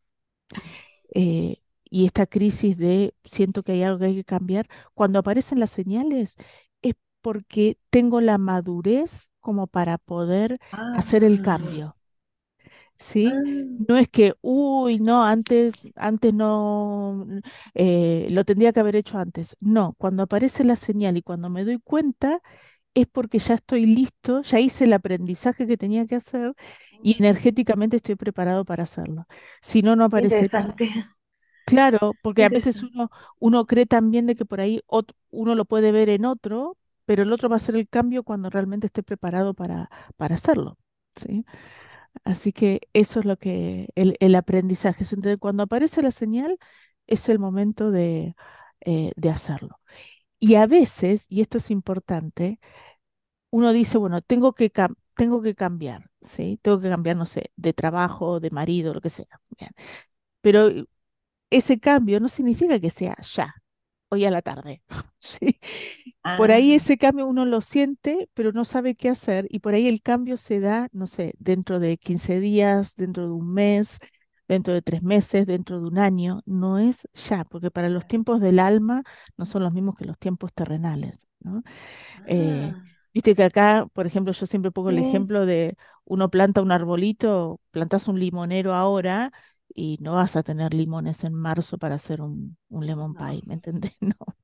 [1.14, 1.56] eh,
[1.90, 5.70] y esta crisis de siento que hay algo que hay que cambiar, cuando aparecen las
[5.70, 6.36] señales
[6.82, 10.58] es porque tengo la madurez como para poder
[10.92, 11.98] hacer el Ah, cambio,
[12.98, 13.38] ¿sí?
[13.38, 17.26] ah, No es que, uy, no, antes, antes no,
[17.74, 19.56] eh, lo tendría que haber hecho antes.
[19.60, 22.40] No, cuando aparece la señal y cuando me doy cuenta
[22.94, 26.54] es porque ya estoy listo, ya hice el aprendizaje que tenía que hacer
[27.02, 29.26] y energéticamente estoy preparado para hacerlo.
[29.62, 30.88] Si no, no interesante,
[31.64, 35.64] Claro, porque a veces uno, uno cree también de que por ahí ot- uno lo
[35.64, 39.02] puede ver en otro, pero el otro va a hacer el cambio cuando realmente esté
[39.02, 40.78] preparado para, para hacerlo.
[41.16, 41.44] ¿sí?
[42.24, 45.04] Así que eso es lo que el, el aprendizaje.
[45.04, 46.58] es entender cuando aparece la señal,
[47.06, 48.36] es el momento de,
[48.82, 49.80] eh, de hacerlo.
[50.40, 52.60] Y a veces, y esto es importante,
[53.50, 54.72] uno dice, bueno, tengo que,
[55.16, 56.58] tengo que cambiar, ¿sí?
[56.62, 59.26] Tengo que cambiar, no sé, de trabajo, de marido, lo que sea.
[60.40, 60.70] Pero
[61.50, 63.54] ese cambio no significa que sea ya,
[64.12, 64.82] hoy a la tarde.
[65.20, 65.58] ¿sí?
[66.34, 69.74] Por ahí Ah, ese cambio uno lo siente, pero no sabe qué hacer y por
[69.74, 73.98] ahí el cambio se da, no sé, dentro de 15 días, dentro de un mes,
[74.48, 76.40] dentro de tres meses, dentro de un año.
[76.46, 79.02] No es ya, porque para los tiempos del alma
[79.36, 81.62] no son los mismos que los tiempos terrenales, ¿no?
[82.24, 86.30] Eh, ah, viste que acá, por ejemplo, yo siempre pongo el sí, ejemplo de uno
[86.30, 89.32] planta un arbolito, plantas un limonero ahora
[89.74, 93.42] y no vas a tener limones en marzo para hacer un, un lemon no, pie,
[93.46, 93.92] ¿me entendés?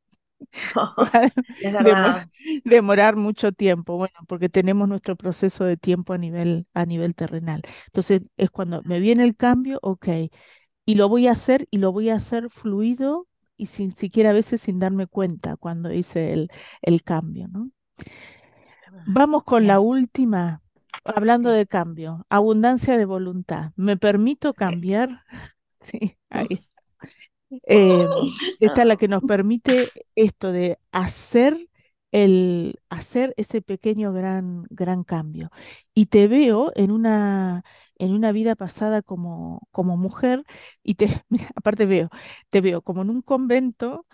[0.74, 0.94] No,
[1.60, 2.22] no, demor-
[2.64, 7.62] demorar mucho tiempo, bueno, porque tenemos nuestro proceso de tiempo a nivel, a nivel terrenal.
[7.86, 10.08] Entonces es cuando me viene el cambio, ok,
[10.86, 14.32] y lo voy a hacer y lo voy a hacer fluido y sin siquiera a
[14.34, 16.50] veces sin darme cuenta cuando hice el,
[16.82, 17.70] el cambio, ¿no?
[19.04, 20.62] Vamos con la última,
[21.04, 23.72] hablando de cambio, abundancia de voluntad.
[23.76, 25.24] ¿Me permito cambiar?
[25.80, 26.60] Sí, ahí.
[27.66, 28.06] Eh,
[28.60, 31.68] esta es la que nos permite esto de hacer
[32.12, 35.50] el, hacer ese pequeño gran, gran cambio.
[35.94, 37.64] Y te veo en una,
[37.98, 40.44] en una vida pasada como, como mujer,
[40.82, 42.10] y te, mira, aparte veo,
[42.50, 44.06] te veo como en un convento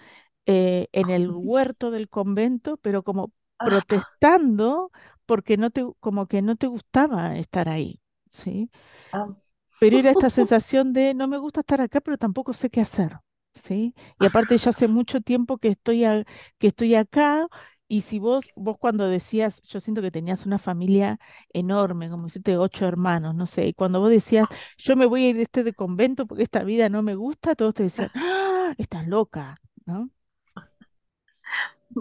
[0.47, 4.91] eh, en el huerto del convento, pero como Ah, protestando
[5.27, 8.01] porque no te, como que no te gustaba estar ahí,
[8.33, 8.71] ¿sí?
[9.13, 9.35] ah,
[9.79, 13.19] pero era esta sensación de no me gusta estar acá, pero tampoco sé qué hacer,
[13.55, 13.95] ¿sí?
[14.19, 16.25] Y aparte ya hace mucho tiempo que estoy, a-
[16.59, 17.47] que estoy acá,
[17.87, 21.19] y si vos, vos cuando decías, yo siento que tenías una familia
[21.53, 25.29] enorme, como siete, ocho hermanos, no sé, y cuando vos decías, yo me voy a
[25.31, 28.75] ir de este de convento porque esta vida no me gusta, todos te decían, ¡Ah,
[28.79, 29.57] estás loca,
[29.87, 30.11] ¿no?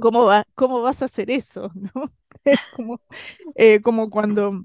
[0.02, 2.12] ¿Cómo va, cómo vas a hacer eso, ¿no?
[2.44, 3.00] Es como,
[3.56, 4.64] eh, como cuando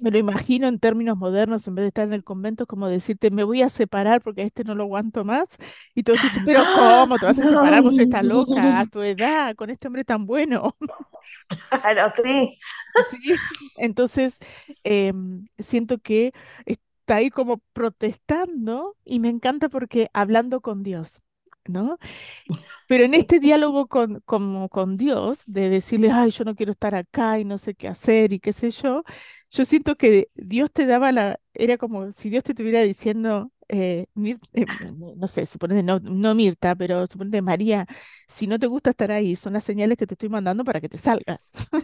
[0.00, 3.30] me lo imagino en términos modernos, en vez de estar en el convento, como decirte,
[3.30, 5.48] me voy a separar porque a este no lo aguanto más.
[5.94, 7.02] Y te dicen, pero ¡Ah!
[7.02, 7.82] ¿cómo te vas a separar?
[7.82, 10.76] Vos estás loca a tu edad, con este hombre tan bueno.
[11.82, 12.58] claro, sí.
[13.10, 13.34] Sí.
[13.76, 14.36] Entonces,
[14.84, 16.32] em, siento que
[16.66, 21.20] está ahí como protestando y me encanta porque hablando con Dios.
[21.68, 21.98] ¿No?
[22.86, 27.38] Pero en este diálogo con, con Dios, de decirle, ay, yo no quiero estar acá
[27.38, 29.04] y no sé qué hacer y qué sé yo,
[29.50, 34.06] yo siento que Dios te daba la, era como si Dios te estuviera diciendo, eh,
[34.14, 34.66] Mir- eh,
[35.16, 37.86] no sé, suponete, no, no Mirta, pero suponete María,
[38.28, 40.88] si no te gusta estar ahí, son las señales que te estoy mandando para que
[40.88, 41.50] te salgas.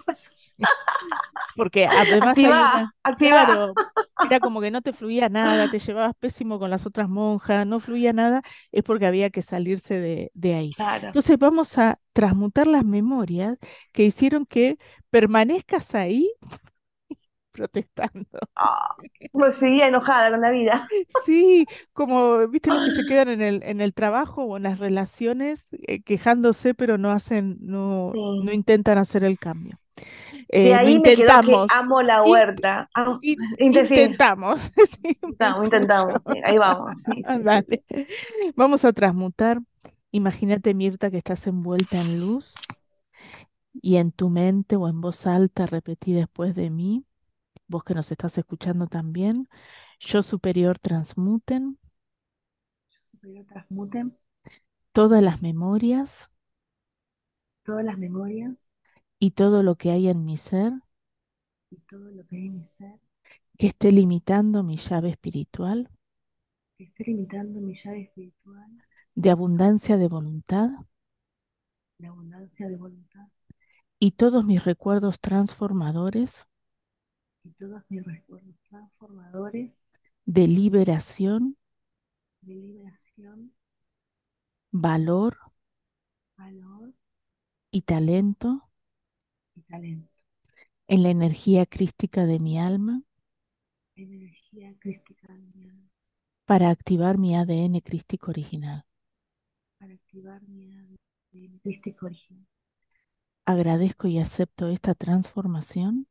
[1.55, 3.45] Porque además hay Activa, una, activa.
[3.45, 3.79] claro,
[4.21, 7.81] era como que no te fluía nada, te llevabas pésimo con las otras monjas, no
[7.81, 10.73] fluía nada, es porque había que salirse de, de ahí.
[10.73, 11.07] Claro.
[11.09, 13.59] Entonces vamos a transmutar las memorias
[13.93, 14.79] que hicieron que
[15.11, 16.31] permanezcas ahí
[17.53, 18.39] protestando.
[18.57, 18.97] Ah,
[19.33, 20.89] pues seguía enojada con la vida.
[21.25, 24.79] Sí, como viste los que se quedan en el, en el trabajo o en las
[24.79, 29.79] relaciones eh, quejándose, pero no hacen, no, no intentan hacer el cambio.
[30.57, 32.91] De Eh, ahí me quedó que intentamos, amo la huerta.
[33.21, 34.61] In- intentamos,
[35.03, 36.95] sí, intentamos, intentamos, sí, ahí vamos.
[37.05, 37.79] Sí, sí, sí, sí.
[37.83, 37.85] Dale.
[38.57, 39.61] Vamos a transmutar.
[40.11, 42.55] Imagínate, Mirta, que estás envuelta en luz
[43.73, 47.05] y en tu mente o en voz alta repetí después de mí,
[47.69, 49.49] vos que nos estás escuchando también,
[50.01, 51.79] yo superior transmuten
[53.11, 54.17] Superior transmuten
[54.93, 56.31] todas las memorias
[57.65, 58.68] todas las memorias
[59.19, 60.73] y todo lo que hay en mi ser
[61.71, 62.99] y todo lo que hay en mi ser.
[63.59, 65.91] que esté limitando mi llave espiritual
[66.77, 68.71] que esté limitando mi llave espiritual,
[69.15, 70.71] de abundancia de voluntad
[71.99, 73.27] de abundancia de voluntad.
[73.99, 76.47] y todos mis recuerdos transformadores
[77.45, 79.83] y todos mis recuerdos transformadores.
[80.27, 81.57] de liberación,
[82.43, 83.53] de liberación,
[84.71, 85.37] valor
[86.37, 86.95] valor.
[87.71, 88.68] y talento
[89.69, 90.11] talento,
[90.87, 93.03] en la energía crística de mi alma
[93.97, 95.91] energía crística de mi alma,
[96.47, 98.85] para activar mi ADN crístico original.
[99.79, 102.47] para activar mi ADN crístico original.
[103.47, 106.07] Agradezco y acepto esta transformación.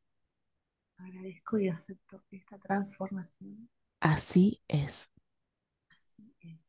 [0.98, 3.70] Agradezco y acepto esta transformación.
[4.00, 5.10] Así es.
[5.90, 6.60] Así es.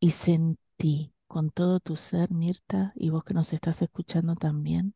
[0.00, 4.94] Y sentí con todo tu ser, Mirta, y vos que nos estás escuchando también,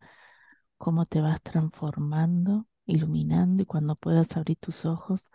[0.79, 5.31] cómo te vas transformando, iluminando y cuando puedas abrir tus ojos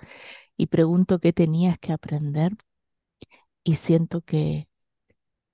[0.57, 2.53] y pregunto qué tenías que aprender
[3.63, 4.67] y siento que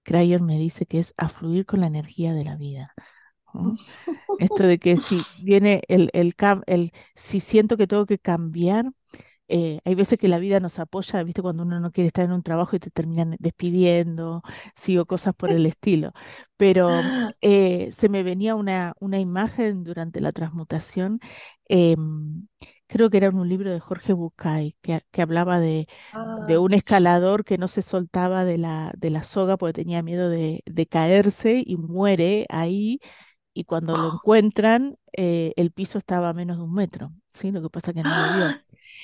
[0.03, 2.93] Crayon me dice que es a fluir con la energía de la vida.
[3.53, 3.75] ¿no?
[4.39, 6.35] Esto de que si viene el, el,
[6.67, 8.91] el, si siento que tengo que cambiar,
[9.49, 11.41] eh, hay veces que la vida nos apoya, ¿viste?
[11.41, 14.41] Cuando uno no quiere estar en un trabajo y te terminan despidiendo,
[14.75, 16.11] sí, o cosas por el estilo.
[16.57, 21.19] Pero eh, se me venía una, una imagen durante la transmutación,
[21.69, 22.47] em,
[22.87, 25.87] creo que era en un libro de Jorge Bucay, que, que hablaba de,
[26.37, 30.03] de Ah, un escalador que no se soltaba de la, de la soga porque tenía
[30.03, 32.99] miedo de, de caerse y muere ahí
[33.53, 37.51] y cuando lo encuentran, eh, el piso estaba a menos de un metro, ¿sí?
[37.51, 38.57] Lo que pasa que no lo vio.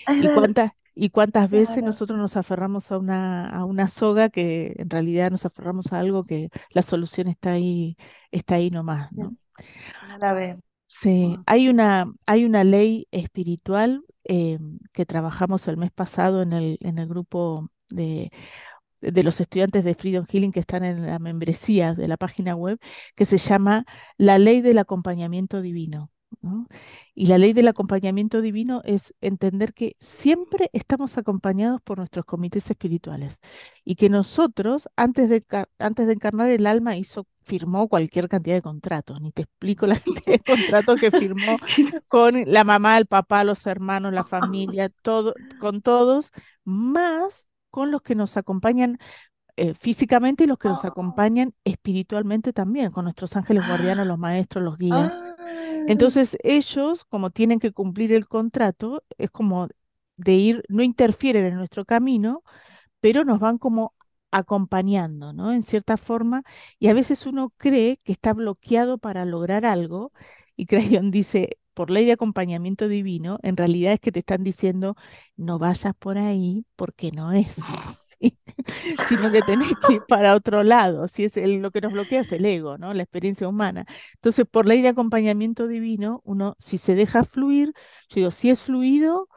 [0.08, 1.88] ¿Y cuántas, y cuántas veces claro.
[1.88, 6.24] nosotros nos aferramos a una, a una soga que en realidad nos aferramos a algo
[6.24, 7.98] que la solución está ahí,
[8.32, 9.36] está ahí nomás, ¿no?
[10.08, 10.60] No la veo.
[10.88, 14.60] Sí, hay una, hay una ley espiritual eh,
[14.92, 18.32] que trabajamos el mes pasado en el, en el grupo de
[19.12, 22.80] de los estudiantes de Freedom Healing que están en la membresía de la página web,
[23.16, 23.86] que se llama
[24.18, 26.12] la ley del acompañamiento divino.
[26.42, 26.68] ¿No?
[27.16, 32.70] Y la ley del acompañamiento divino es entender que siempre estamos acompañados por nuestros comités
[32.70, 33.40] espirituales
[33.86, 35.44] y que nosotros, antes de,
[35.80, 39.22] antes de encarnar el alma, hizo, firmó cualquier cantidad de contratos.
[39.22, 41.58] Ni te explico la cantidad de contratos que firmó
[42.08, 46.32] con la mamá, el papá, los hermanos, la familia, todo, con todos,
[46.64, 49.00] más con los que nos acompañan
[49.56, 54.64] eh, físicamente y los que nos acompañan espiritualmente también, con nuestros ángeles guardianes, los maestros,
[54.64, 55.14] los guías.
[55.88, 59.68] Entonces ellos, como tienen que cumplir el contrato, es como
[60.18, 62.44] de ir, no interfieren en nuestro camino,
[63.02, 63.94] pero nos van como
[64.32, 65.54] acompañando, ¿no?
[65.54, 66.44] En cierta forma,
[66.80, 70.12] y a veces uno cree que está bloqueado para lograr algo,
[70.56, 70.66] y
[71.02, 74.96] Crayon dice, por ley de acompañamiento divino, en realidad es que te están diciendo,
[75.36, 77.56] no vayas por ahí porque no es.
[79.08, 82.32] sino que tenés que ir para otro lado, si es lo que nos bloquea es
[82.32, 82.94] el ego, ¿no?
[82.94, 83.86] La experiencia humana.
[84.16, 87.74] Entonces, por ley de acompañamiento divino, uno, si se deja fluir,
[88.10, 89.30] yo digo, si es fluido,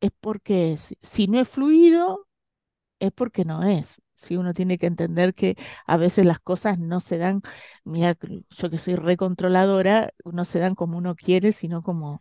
[0.00, 2.26] es porque es, si no es fluido,
[3.00, 4.00] es porque no es.
[4.16, 5.56] Si uno tiene que entender que
[5.86, 7.42] a veces las cosas no se dan,
[7.84, 8.16] mira,
[8.50, 12.20] yo que soy recontroladora, no se dan como uno quiere, sino como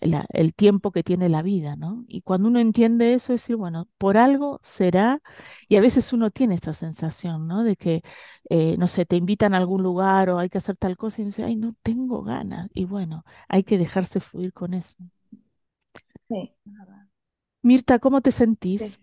[0.00, 2.04] la- el tiempo que tiene la vida, ¿no?
[2.08, 5.20] Y cuando uno entiende eso, es decir, bueno, por algo será,
[5.68, 7.64] y a veces uno tiene esta sensación, ¿no?
[7.64, 8.02] De que,
[8.50, 11.26] eh, no sé, te invitan a algún lugar o hay que hacer tal cosa y
[11.26, 12.70] dice, ay, no tengo ganas.
[12.74, 14.96] Y bueno, hay que dejarse fluir con eso.
[16.28, 16.54] Sí.
[17.62, 18.84] Mirta, ¿cómo te sentís?
[18.88, 18.96] Sí.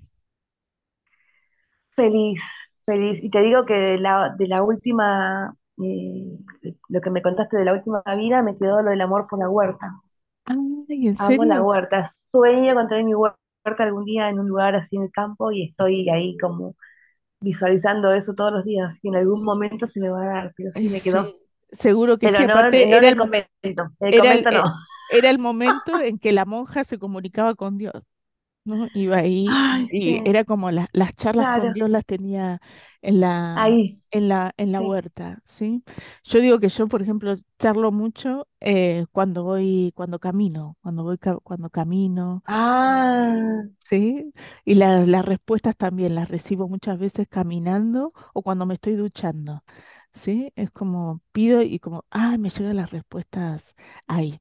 [1.96, 2.42] Feliz,
[2.86, 3.20] feliz.
[3.24, 6.38] Y te digo que de la, de la última, eh,
[6.90, 9.50] lo que me contaste de la última vida, me quedó lo del amor por la
[9.50, 9.92] huerta.
[10.46, 11.64] Ay, ¿en Amo la serio?
[11.64, 12.12] huerta.
[12.32, 13.38] Sueño con tener mi huerta
[13.80, 16.76] algún día en un lugar así en el campo y estoy ahí como
[17.42, 18.96] visualizando eso todos los días.
[19.04, 21.26] Y en algún momento se me va a dar, pero sí me quedó.
[21.26, 21.40] Sí,
[21.72, 22.46] seguro que sí.
[22.46, 23.50] Pero no, no Aparte, en era el el, convento.
[23.64, 24.74] En el era el, convento eh, no.
[25.08, 27.94] era el momento en que la monja se comunicaba con Dios,
[28.66, 28.88] ¿no?
[28.94, 31.74] Iba ahí Ay, y sí, era como la- las charlas con.
[31.74, 32.62] Dios las tenía
[33.02, 34.84] en la, Ahí, en la, en la sí.
[34.84, 35.84] huerta, ¿sí?
[36.24, 41.18] Yo digo que yo, por ejemplo, charlo mucho eh, cuando voy, cuando camino, cuando voy,
[41.44, 44.34] cuando camino, Ah, ¿sí?
[44.66, 49.64] Y la- las respuestas también las recibo muchas veces caminando o cuando me estoy duchando,
[50.14, 50.52] ¿sí?
[50.56, 53.76] Es como pido y como, ah, me llegan las respuestas
[54.08, 54.40] ahí.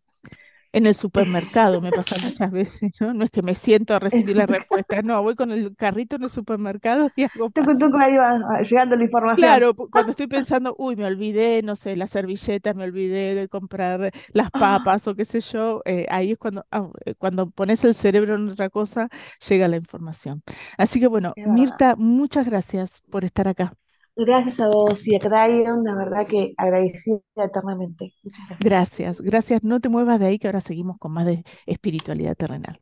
[0.72, 3.12] En el supermercado me pasa muchas veces, ¿no?
[3.12, 6.22] No es que me siento a recibir la respuesta, no, voy con el carrito en
[6.22, 9.36] el supermercado y algo Tucu, tucu, ahí va ah, llegando la información.
[9.36, 14.12] Claro, cuando estoy pensando, uy, me olvidé, no sé, las servilletas, me olvidé de comprar
[14.32, 17.84] las Ah, papas o qué sé yo, eh, ahí es cuando, ah, eh, cuando pones
[17.84, 19.08] el cerebro en otra cosa,
[19.48, 20.42] llega la información.
[20.78, 21.32] Así que bueno.
[21.36, 23.74] Mirta, muchas gracias por estar acá.
[24.14, 28.12] Gracias a vos y a Crayon, la verdad que agradecida eternamente.
[28.22, 28.60] Muchas gracias.
[28.60, 29.62] Gracias, gracias.
[29.64, 32.78] No te muevas de ahí que ahora seguimos con más de espiritualidad terrenal.